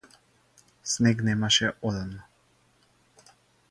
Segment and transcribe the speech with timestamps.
[0.91, 2.21] Снег немаше одамна.